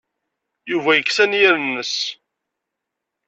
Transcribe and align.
Yuba 0.71 0.91
yekres 0.93 1.19
anyir-nnes. 1.23 1.95